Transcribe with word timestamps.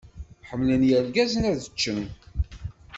Ḥemmlen 0.49 0.87
yirgazen 0.89 1.43
ad 1.51 1.59
ččen 1.73 2.03